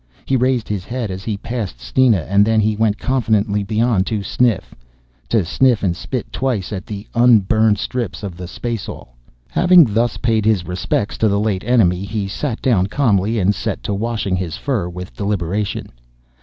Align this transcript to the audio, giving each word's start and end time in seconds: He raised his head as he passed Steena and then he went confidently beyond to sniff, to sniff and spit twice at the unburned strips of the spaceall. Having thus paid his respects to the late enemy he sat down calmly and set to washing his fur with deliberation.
He 0.25 0.35
raised 0.35 0.67
his 0.67 0.83
head 0.83 1.11
as 1.11 1.23
he 1.23 1.37
passed 1.37 1.79
Steena 1.79 2.21
and 2.21 2.43
then 2.43 2.59
he 2.59 2.75
went 2.75 2.97
confidently 2.97 3.61
beyond 3.63 4.07
to 4.07 4.23
sniff, 4.23 4.73
to 5.29 5.45
sniff 5.45 5.83
and 5.83 5.95
spit 5.95 6.33
twice 6.33 6.73
at 6.73 6.87
the 6.87 7.05
unburned 7.13 7.77
strips 7.77 8.23
of 8.23 8.35
the 8.35 8.47
spaceall. 8.47 9.09
Having 9.51 9.93
thus 9.93 10.17
paid 10.17 10.43
his 10.43 10.65
respects 10.65 11.19
to 11.19 11.27
the 11.29 11.39
late 11.39 11.63
enemy 11.63 12.03
he 12.03 12.27
sat 12.27 12.63
down 12.63 12.87
calmly 12.87 13.37
and 13.37 13.53
set 13.53 13.83
to 13.83 13.93
washing 13.93 14.35
his 14.35 14.57
fur 14.57 14.89
with 14.89 15.15
deliberation. 15.15 15.91